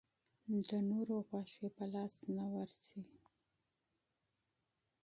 د 0.69 0.71
نورو 0.89 1.15
غوښې 1.27 1.67
په 1.75 1.83
لاس 1.93 2.15
نه 2.35 2.45
وررسي. 2.51 3.01